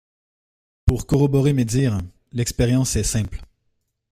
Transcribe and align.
Pour 0.87 1.05
corroborer 1.05 1.53
mes 1.53 1.63
dires, 1.63 2.01
l’expérience 2.31 2.95
est 2.95 3.03
simple. 3.03 3.43